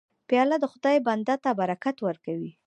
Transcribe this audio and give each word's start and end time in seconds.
پیاله 0.27 0.57
د 0.59 0.65
خدای 0.71 0.97
بنده 1.07 1.35
ته 1.43 1.49
برکت 1.59 1.95
ورکوي. 2.07 2.51